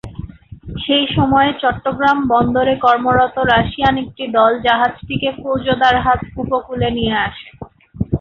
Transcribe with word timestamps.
সেই 0.83 1.05
সময়ে 1.15 1.51
চট্টগ্রাম 1.61 2.17
বন্দরে 2.27 2.73
কর্মরত 2.85 3.35
রাশিয়ান 3.51 3.95
একটি 3.97 4.23
দল 4.37 4.51
জাহাজটিকে 4.65 5.29
ফৌজদার 5.39 5.95
হাট 6.05 6.19
উপকূলে 6.43 6.89
নিয়ে 6.97 7.15
আসে। 7.27 7.47